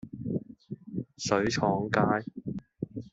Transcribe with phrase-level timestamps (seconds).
[1.15, 2.25] 水廠街